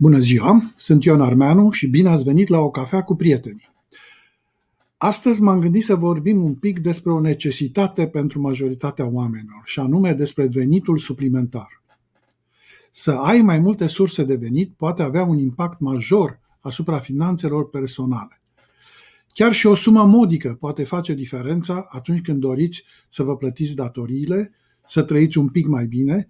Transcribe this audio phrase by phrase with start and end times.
[0.00, 3.70] Bună ziua, sunt Ion Armeanu și bine ați venit la o cafea cu prietenii.
[4.96, 10.12] Astăzi m-am gândit să vorbim un pic despre o necesitate pentru majoritatea oamenilor, și anume
[10.12, 11.82] despre venitul suplimentar.
[12.90, 18.40] Să ai mai multe surse de venit poate avea un impact major asupra finanțelor personale.
[19.28, 24.52] Chiar și o sumă modică poate face diferența atunci când doriți să vă plătiți datoriile,
[24.86, 26.28] să trăiți un pic mai bine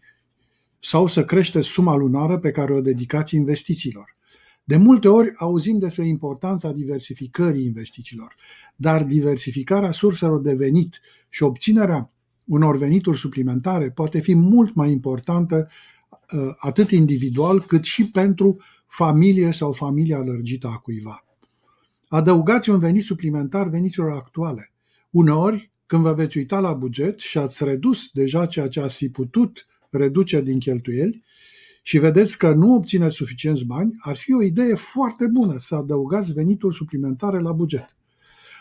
[0.80, 4.16] sau să creșteți suma lunară pe care o dedicați investițiilor.
[4.64, 8.34] De multe ori auzim despre importanța diversificării investițiilor,
[8.76, 12.12] dar diversificarea surselor de venit și obținerea
[12.46, 15.68] unor venituri suplimentare poate fi mult mai importantă
[16.10, 18.56] uh, atât individual cât și pentru
[18.86, 21.24] familie sau familia lărgită a cuiva.
[22.08, 24.72] Adăugați un venit suplimentar veniților actuale.
[25.10, 29.08] Uneori, când vă veți uita la buget și ați redus deja ceea ce ați fi
[29.08, 31.24] putut reduce din cheltuieli
[31.82, 36.32] și vedeți că nu obțineți suficienți bani, ar fi o idee foarte bună să adăugați
[36.32, 37.96] venituri suplimentare la buget.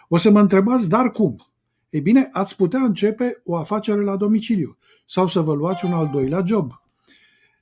[0.08, 1.36] O să mă întrebați, dar cum?
[1.90, 6.10] Ei bine, ați putea începe o afacere la domiciliu sau să vă luați un al
[6.14, 6.72] doilea job.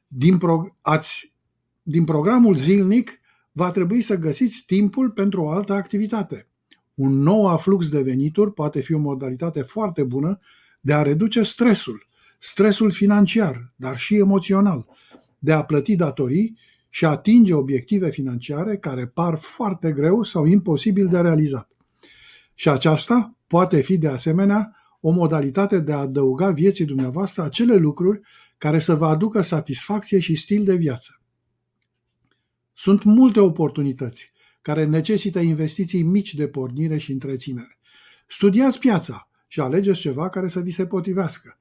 [0.08, 1.34] Din, pro- ați,
[1.82, 3.20] din programul zilnic
[3.52, 6.48] va trebui să găsiți timpul pentru o altă activitate.
[6.94, 10.40] Un nou aflux de venituri poate fi o modalitate foarte bună
[10.82, 14.88] de a reduce stresul, stresul financiar, dar și emoțional,
[15.40, 16.58] de a plăti datorii
[16.90, 21.72] și a atinge obiective financiare care par foarte greu sau imposibil de realizat.
[22.54, 28.20] Și aceasta poate fi de asemenea o modalitate de a adăuga vieții dumneavoastră acele lucruri
[28.58, 31.22] care să vă aducă satisfacție și stil de viață.
[32.74, 37.80] Sunt multe oportunități care necesită investiții mici de pornire și întreținere.
[38.28, 41.58] Studiați piața și alegeți ceva care să vi se potrivească.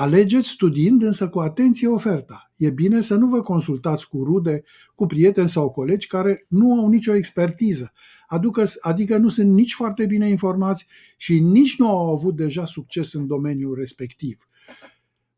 [0.00, 2.52] Alegeți studiind însă cu atenție oferta.
[2.56, 4.62] E bine să nu vă consultați cu rude,
[4.94, 7.92] cu prieteni sau colegi care nu au nicio expertiză,
[8.28, 13.12] adică, adică nu sunt nici foarte bine informați și nici nu au avut deja succes
[13.12, 14.48] în domeniul respectiv.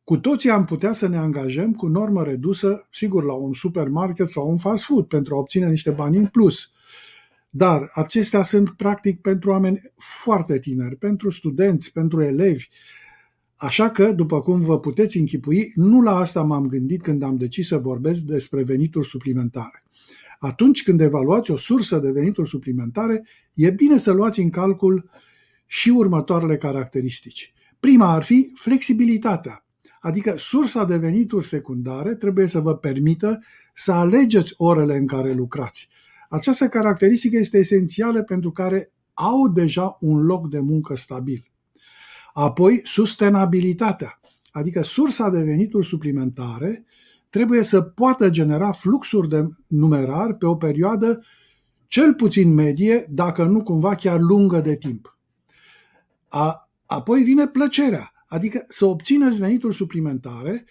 [0.04, 4.50] Cu toții am putea să ne angajăm cu normă redusă, sigur, la un supermarket sau
[4.50, 6.70] un fast food pentru a obține niște bani în plus.
[7.50, 12.68] Dar acestea sunt practic pentru oameni foarte tineri, pentru studenți, pentru elevi,
[13.62, 17.66] Așa că, după cum vă puteți închipui, nu la asta m-am gândit când am decis
[17.66, 19.84] să vorbesc despre venituri suplimentare.
[20.38, 25.10] Atunci când evaluați o sursă de venituri suplimentare, e bine să luați în calcul
[25.66, 27.52] și următoarele caracteristici.
[27.80, 29.64] Prima ar fi flexibilitatea,
[30.00, 33.42] adică sursa de venituri secundare trebuie să vă permită
[33.74, 35.88] să alegeți orele în care lucrați.
[36.28, 41.49] Această caracteristică este esențială pentru care au deja un loc de muncă stabil.
[42.32, 44.20] Apoi, sustenabilitatea,
[44.50, 46.84] adică sursa de venituri suplimentare
[47.28, 51.24] trebuie să poată genera fluxuri de numerar pe o perioadă
[51.86, 55.18] cel puțin medie, dacă nu cumva chiar lungă de timp.
[56.28, 60.64] A, apoi vine plăcerea, adică să obțineți venituri suplimentare.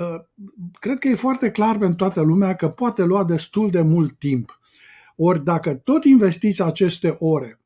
[0.00, 0.28] Ă,
[0.72, 4.60] cred că e foarte clar pentru toată lumea că poate lua destul de mult timp.
[5.16, 7.60] Ori dacă tot investiți aceste ore,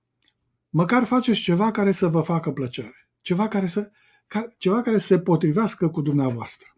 [0.70, 3.90] măcar faceți ceva care să vă facă plăcere ceva care să,
[4.26, 6.76] ca, ceva care se potrivească cu dumneavoastră.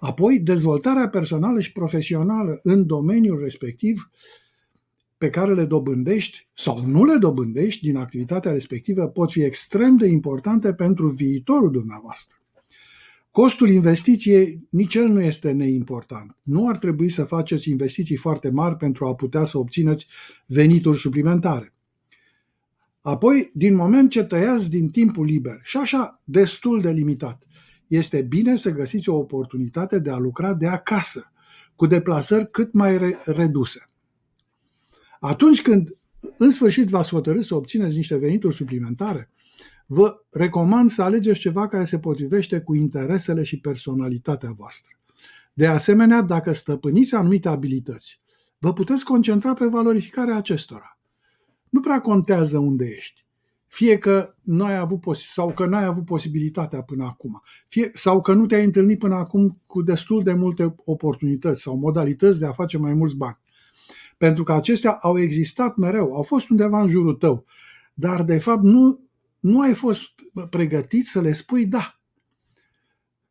[0.00, 4.10] Apoi, dezvoltarea personală și profesională în domeniul respectiv
[5.18, 10.06] pe care le dobândești sau nu le dobândești din activitatea respectivă pot fi extrem de
[10.06, 12.36] importante pentru viitorul dumneavoastră.
[13.30, 16.36] Costul investiției nici el nu este neimportant.
[16.42, 20.06] Nu ar trebui să faceți investiții foarte mari pentru a putea să obțineți
[20.46, 21.75] venituri suplimentare.
[23.06, 27.46] Apoi, din moment ce tăiați din timpul liber și așa destul de limitat,
[27.86, 31.32] este bine să găsiți o oportunitate de a lucra de acasă,
[31.76, 33.90] cu deplasări cât mai re- reduse.
[35.20, 35.96] Atunci când
[36.38, 39.30] în sfârșit v-ați hotărât să obțineți niște venituri suplimentare,
[39.86, 44.92] vă recomand să alegeți ceva care se potrivește cu interesele și personalitatea voastră.
[45.52, 48.20] De asemenea, dacă stăpâniți anumite abilități,
[48.58, 50.95] vă puteți concentra pe valorificarea acestora
[51.68, 53.24] nu prea contează unde ești.
[53.66, 57.90] Fie că nu ai avut pos- sau că nu ai avut posibilitatea până acum, fie,
[57.92, 62.46] sau că nu te-ai întâlnit până acum cu destul de multe oportunități sau modalități de
[62.46, 63.38] a face mai mulți bani.
[64.16, 67.44] Pentru că acestea au existat mereu, au fost undeva în jurul tău,
[67.94, 69.00] dar de fapt nu,
[69.40, 70.10] nu ai fost
[70.50, 72.00] pregătit să le spui da.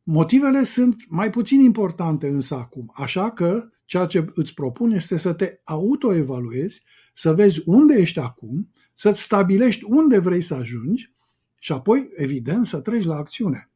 [0.03, 5.33] Motivele sunt mai puțin importante însă acum, așa că ceea ce îți propun este să
[5.33, 6.83] te autoevaluezi
[7.17, 11.13] să vezi unde ești acum, să-ți stabilești unde vrei să ajungi
[11.59, 13.69] și apoi, evident, să treci la acțiune.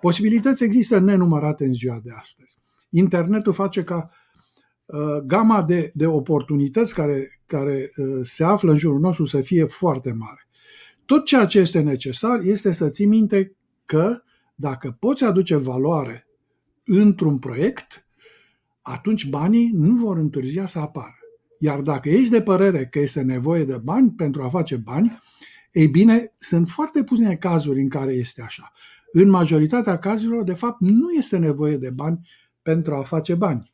[0.00, 2.58] Posibilități există nenumărate în ziua de astăzi.
[2.90, 4.10] Internetul face ca
[5.24, 7.90] gama de, de oportunități care, care
[8.22, 10.48] se află în jurul nostru să fie foarte mare.
[11.04, 14.22] Tot ceea ce este necesar este să ții minte că
[14.54, 16.26] dacă poți aduce valoare
[16.84, 18.06] într-un proiect,
[18.82, 21.19] atunci banii nu vor întârzia să apară.
[21.62, 25.18] Iar dacă ești de părere că este nevoie de bani pentru a face bani,
[25.72, 28.72] ei bine, sunt foarte puține cazuri în care este așa.
[29.12, 32.28] În majoritatea cazurilor, de fapt, nu este nevoie de bani
[32.62, 33.72] pentru a face bani.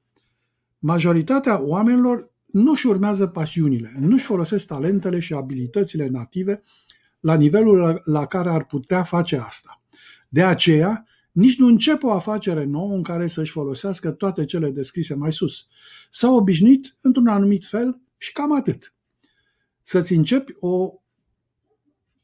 [0.79, 6.62] Majoritatea oamenilor nu-și urmează pasiunile, nu-și folosesc talentele și abilitățile native
[7.21, 9.83] la nivelul la care ar putea face asta.
[10.29, 11.06] De aceea,
[11.37, 15.67] nici nu încep o afacere nouă în care să-și folosească toate cele descrise mai sus.
[16.11, 18.94] S-au obișnuit într-un anumit fel și cam atât.
[19.83, 20.93] Să-ți începi o,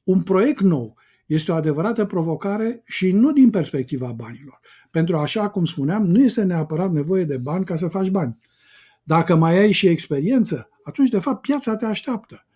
[0.03, 4.61] un proiect nou este o adevărată provocare și nu din perspectiva banilor.
[4.91, 8.38] Pentru așa cum spuneam, nu este neapărat nevoie de bani ca să faci bani.
[9.03, 12.47] Dacă mai ai și experiență, atunci de fapt piața te așteaptă.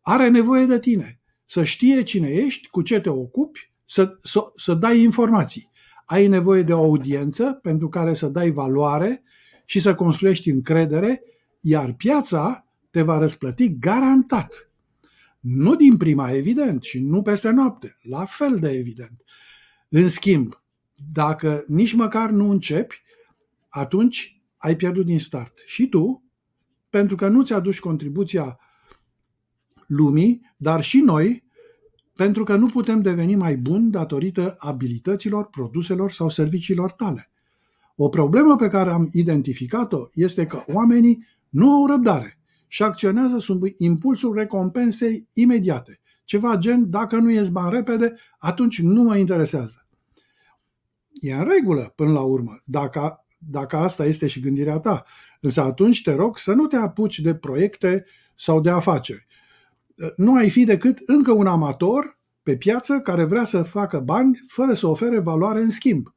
[0.00, 4.74] Are nevoie de tine, să știe cine ești, cu ce te ocupi, să, să, să
[4.74, 5.70] dai informații
[6.08, 9.22] ai nevoie de o audiență pentru care să dai valoare
[9.64, 11.22] și să construiești încredere,
[11.60, 14.70] iar piața te va răsplăti garantat.
[15.40, 19.24] Nu din prima, evident, și nu peste noapte, la fel de evident.
[19.88, 20.62] În schimb,
[21.12, 23.02] dacă nici măcar nu începi,
[23.68, 25.58] atunci ai pierdut din start.
[25.66, 26.22] Și tu,
[26.90, 28.58] pentru că nu ți-aduci contribuția
[29.86, 31.44] lumii, dar și noi,
[32.18, 37.30] pentru că nu putem deveni mai buni datorită abilităților, produselor sau serviciilor tale.
[37.96, 43.62] O problemă pe care am identificat-o este că oamenii nu au răbdare și acționează sub
[43.76, 46.00] impulsul recompensei imediate.
[46.24, 49.86] Ceva gen, dacă nu ies bani repede, atunci nu mă interesează.
[51.12, 55.04] E în regulă, până la urmă, dacă, dacă asta este și gândirea ta.
[55.40, 58.04] Însă atunci te rog să nu te apuci de proiecte
[58.34, 59.27] sau de afaceri
[60.16, 64.72] nu ai fi decât încă un amator pe piață care vrea să facă bani fără
[64.72, 66.14] să ofere valoare în schimb.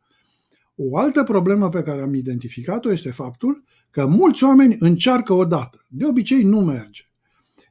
[0.76, 5.86] O altă problemă pe care am identificat-o este faptul că mulți oameni încearcă o dată.
[5.88, 7.04] De obicei nu merge.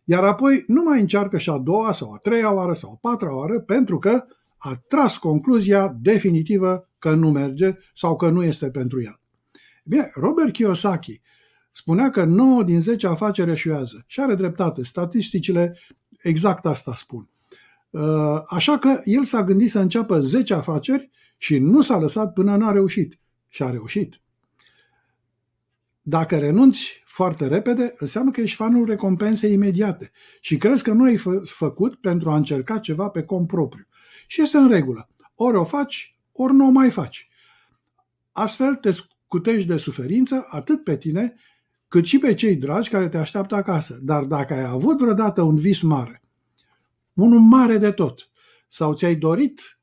[0.05, 3.37] Iar apoi nu mai încearcă și a doua sau a treia oară sau a patra
[3.37, 4.25] oară pentru că
[4.57, 9.21] a tras concluzia definitivă că nu merge sau că nu este pentru el.
[9.85, 11.21] Bine, Robert Kiyosaki
[11.71, 14.85] spunea că 9 din 10 afaceri eșuează și are dreptate.
[14.85, 15.79] Statisticile
[16.23, 17.29] exact asta spun.
[17.91, 22.57] Uh, așa că el s-a gândit să înceapă 10 afaceri și nu s-a lăsat până
[22.57, 23.19] n-a reușit.
[23.49, 24.21] Și a reușit.
[26.03, 31.17] Dacă renunți foarte repede, înseamnă că ești fanul recompensei imediate și crezi că nu ai
[31.17, 33.87] fă- făcut pentru a încerca ceva pe cont propriu.
[34.27, 35.09] Și este în regulă.
[35.35, 37.29] Ori o faci, ori nu o mai faci.
[38.33, 41.35] Astfel te scutești de suferință atât pe tine
[41.91, 43.99] cât și pe cei dragi care te așteaptă acasă.
[44.03, 46.23] Dar dacă ai avut vreodată un vis mare,
[47.15, 48.31] unul mare de tot,
[48.69, 49.79] sau ți-ai dorit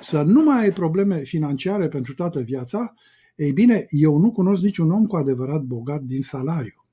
[0.00, 2.94] să nu mai ai probleme financiare pentru toată viața,
[3.36, 6.86] ei bine, eu nu cunosc niciun om cu adevărat bogat din salariu.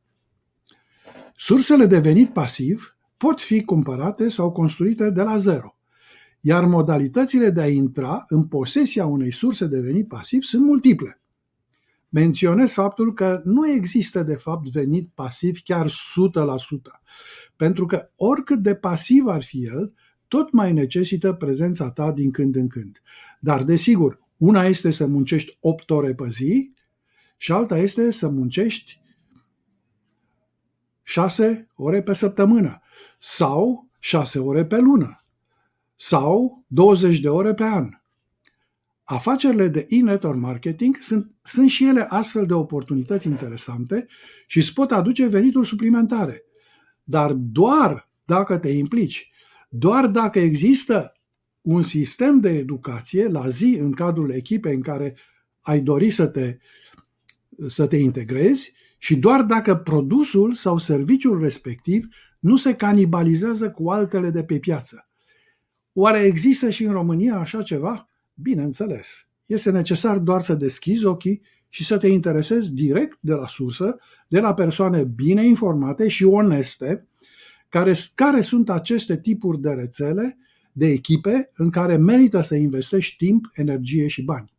[1.35, 5.77] Sursele de venit pasiv pot fi cumpărate sau construite de la zero,
[6.39, 11.19] iar modalitățile de a intra în posesia unei surse de venit pasiv sunt multiple
[12.15, 15.91] menționez faptul că nu există de fapt venit pasiv chiar 100%,
[17.55, 19.93] pentru că oricât de pasiv ar fi el,
[20.27, 23.01] tot mai necesită prezența ta din când în când.
[23.39, 26.71] Dar, desigur, una este să muncești 8 ore pe zi
[27.37, 29.01] și alta este să muncești
[31.03, 32.81] 6 ore pe săptămână
[33.19, 35.25] sau 6 ore pe lună
[35.95, 37.89] sau 20 de ore pe an.
[39.07, 44.05] Afacerile de e-network marketing sunt, sunt și ele astfel de oportunități interesante
[44.47, 46.43] și îți pot aduce venituri suplimentare.
[47.03, 49.31] Dar doar dacă te implici,
[49.69, 51.13] doar dacă există
[51.61, 55.17] un sistem de educație la zi în cadrul echipei în care
[55.61, 56.57] ai dori să te,
[57.67, 62.07] să te integrezi și doar dacă produsul sau serviciul respectiv
[62.39, 65.09] nu se canibalizează cu altele de pe piață.
[65.93, 68.09] Oare există și în România așa ceva?
[68.35, 73.97] Bineînțeles, este necesar doar să deschizi ochii și să te interesezi direct de la sursă,
[74.27, 77.07] de la persoane bine informate și oneste,
[77.69, 80.37] care, care sunt aceste tipuri de rețele,
[80.71, 84.53] de echipe în care merită să investești timp, energie și bani.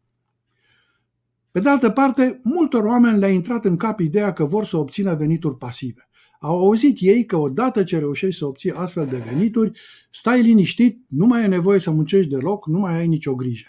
[1.51, 5.15] Pe de altă parte, multor oameni le-a intrat în cap ideea că vor să obțină
[5.15, 6.09] venituri pasive.
[6.47, 9.79] Au auzit ei că odată ce reușești să obții astfel de venituri,
[10.11, 13.69] stai liniștit, nu mai e nevoie să muncești deloc, nu mai ai nicio grijă.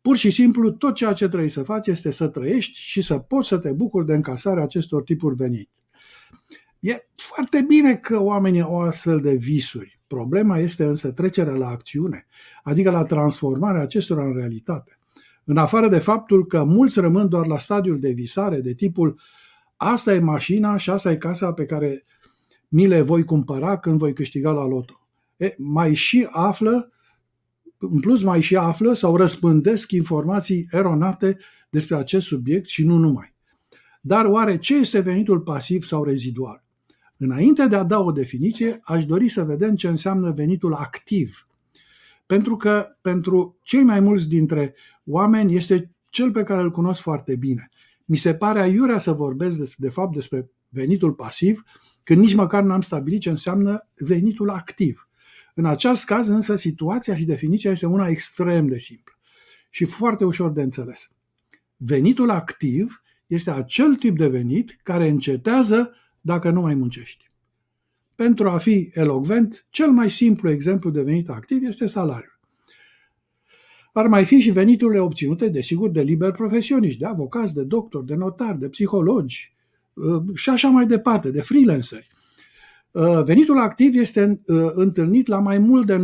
[0.00, 3.48] Pur și simplu, tot ceea ce trebuie să faci este să trăiești și să poți
[3.48, 5.70] să te bucuri de încasarea acestor tipuri venit.
[6.80, 10.00] E foarte bine că oamenii au astfel de visuri.
[10.06, 12.26] Problema este însă trecerea la acțiune,
[12.62, 14.98] adică la transformarea acestora în realitate.
[15.44, 19.20] În afară de faptul că mulți rămân doar la stadiul de visare, de tipul
[19.82, 22.04] asta e mașina și asta e casa pe care
[22.68, 25.00] mi le voi cumpăra când voi câștiga la loto.
[25.36, 26.92] E, mai și află,
[27.78, 31.36] în plus mai și află sau răspândesc informații eronate
[31.70, 33.34] despre acest subiect și nu numai.
[34.00, 36.64] Dar oare ce este venitul pasiv sau rezidual?
[37.16, 41.46] Înainte de a da o definiție, aș dori să vedem ce înseamnă venitul activ.
[42.26, 47.36] Pentru că pentru cei mai mulți dintre oameni este cel pe care îl cunosc foarte
[47.36, 47.70] bine.
[48.10, 51.62] Mi se pare aiurea să vorbesc de fapt despre venitul pasiv,
[52.02, 55.08] când nici măcar n-am stabilit ce înseamnă venitul activ.
[55.54, 59.18] În acest caz însă situația și definiția este una extrem de simplă
[59.70, 61.10] și foarte ușor de înțeles.
[61.76, 67.30] Venitul activ este acel tip de venit care încetează dacă nu mai muncești.
[68.14, 72.39] Pentru a fi elogvent, cel mai simplu exemplu de venit activ este salariul.
[73.92, 78.14] Ar mai fi și veniturile obținute, desigur, de liber profesioniști, de avocați, de doctori, de
[78.14, 79.54] notari, de psihologi
[79.92, 82.08] uh, și așa mai departe, de freelanceri.
[82.90, 86.02] Uh, venitul activ este uh, întâlnit la mai mult de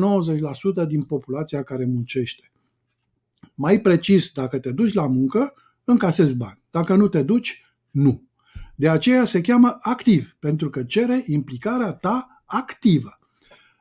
[0.85, 2.51] 90% din populația care muncește.
[3.55, 6.61] Mai precis, dacă te duci la muncă, încasezi bani.
[6.71, 8.23] Dacă nu te duci, nu.
[8.77, 13.19] De aceea se cheamă activ, pentru că cere implicarea ta activă.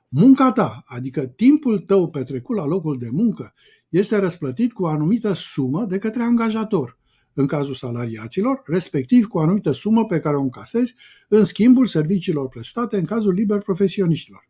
[0.08, 3.54] Munca ta, adică timpul tău petrecut la locul de muncă,
[3.98, 7.00] este răsplătit cu o anumită sumă de către angajator,
[7.34, 10.96] în cazul salariaților, respectiv cu o anumită sumă pe care o încasezi
[11.28, 14.50] în schimbul serviciilor prestate în cazul liber profesioniștilor.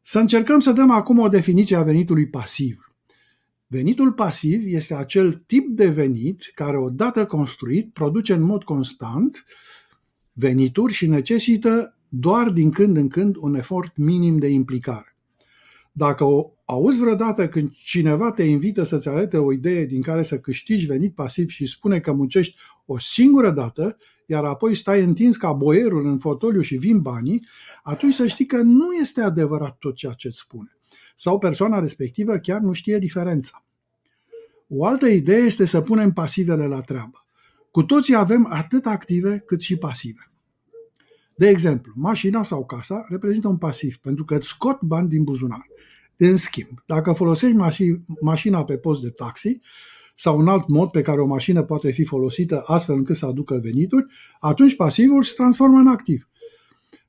[0.00, 2.94] Să încercăm să dăm acum o definiție a venitului pasiv.
[3.66, 9.44] Venitul pasiv este acel tip de venit care, odată construit, produce în mod constant
[10.32, 15.16] venituri și necesită doar din când în când un efort minim de implicare.
[15.92, 20.38] Dacă o auzi vreodată când cineva te invită să-ți arate o idee din care să
[20.38, 22.56] câștigi venit pasiv și spune că muncești
[22.86, 27.46] o singură dată, iar apoi stai întins ca boierul în fotoliu și vin banii,
[27.82, 30.78] atunci să știi că nu este adevărat tot ceea ce îți spune.
[31.14, 33.64] Sau persoana respectivă chiar nu știe diferența.
[34.68, 37.26] O altă idee este să punem pasivele la treabă.
[37.70, 40.30] Cu toții avem atât active cât și pasive.
[41.36, 45.66] De exemplu, mașina sau casa reprezintă un pasiv pentru că îți scot bani din buzunar.
[46.16, 47.56] În schimb, dacă folosești
[48.20, 49.58] mașina pe post de taxi
[50.14, 53.60] sau un alt mod pe care o mașină poate fi folosită astfel încât să aducă
[53.62, 54.06] venituri,
[54.40, 56.28] atunci pasivul se transformă în activ.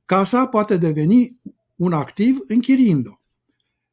[0.06, 1.40] Casa poate deveni
[1.76, 3.20] un activ închiriind-o.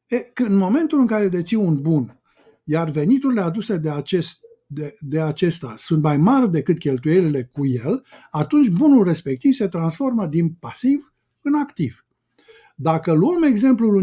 [0.07, 2.19] E, în momentul în care deții un bun,
[2.63, 8.05] iar veniturile aduse de, acest, de, de acesta sunt mai mari decât cheltuielile cu el,
[8.31, 12.02] atunci bunul respectiv se transformă din pasiv în activ.
[12.83, 13.95] Dacă luăm exemplul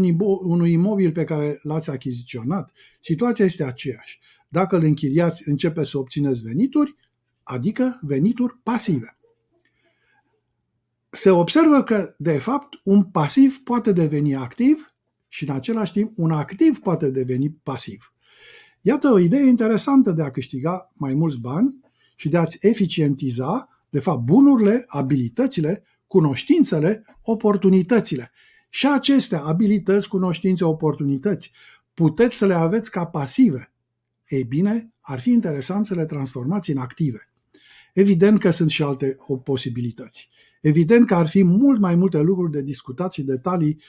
[0.43, 2.71] unui imobil pe care l-ați achiziționat,
[3.01, 4.19] situația este aceeași.
[4.47, 6.95] Dacă îl închiriați, începe să obțineți venituri,
[7.43, 9.17] adică venituri pasive.
[11.09, 14.93] Se observă că, de fapt, un pasiv poate deveni activ
[15.27, 18.13] și, în același timp, un activ poate deveni pasiv.
[18.81, 21.79] Iată o idee interesantă de a câștiga mai mulți bani
[22.15, 28.31] și de a-ți eficientiza, de fapt, bunurile, abilitățile, cunoștințele, oportunitățile.
[28.73, 31.51] Și acestea, abilități, cunoștințe, oportunități,
[31.93, 33.71] puteți să le aveți ca pasive.
[34.27, 37.29] Ei bine, ar fi interesant să le transformați în active.
[37.93, 40.29] Evident că sunt și alte posibilități.
[40.61, 43.81] Evident că ar fi mult mai multe lucruri de discutat și detalii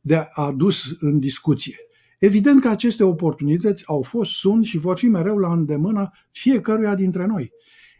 [0.00, 1.76] de adus în discuție.
[2.18, 7.26] Evident că aceste oportunități au fost, sunt și vor fi mereu la îndemâna fiecăruia dintre
[7.26, 7.52] noi.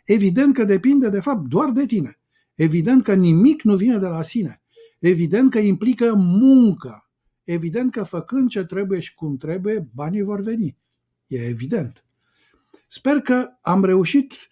[0.05, 2.19] Evident că depinde de fapt doar de tine.
[2.55, 4.61] Evident că nimic nu vine de la sine.
[4.99, 7.11] Evident că implică muncă.
[7.45, 10.77] Evident că făcând ce trebuie și cum trebuie, banii vor veni.
[11.27, 12.05] E evident.
[12.87, 14.49] Sper că am reușit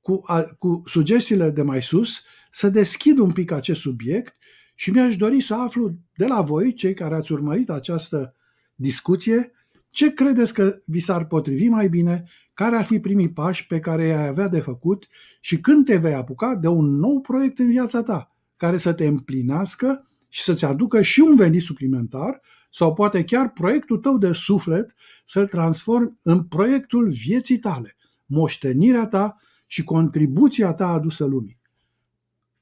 [0.00, 4.36] cu, a, cu sugestiile de mai sus să deschid un pic acest subiect
[4.74, 8.34] și mi-aș dori să aflu de la voi, cei care ați urmărit această
[8.74, 9.52] discuție,
[9.90, 12.24] ce credeți că vi s-ar potrivi mai bine,
[12.54, 15.06] care ar fi primii pași pe care i-ai avea de făcut
[15.40, 18.31] și când te vei apuca de un nou proiect în viața ta,
[18.62, 22.40] care să te împlinească și să-ți aducă și un venit suplimentar
[22.70, 29.36] sau poate chiar proiectul tău de suflet să-l transformi în proiectul vieții tale, moștenirea ta
[29.66, 31.60] și contribuția ta adusă lumii.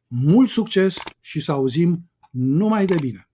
[0.06, 3.29] Mult succes și să auzim numai de bine!